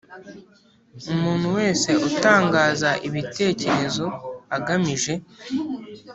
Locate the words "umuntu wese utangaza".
1.13-2.89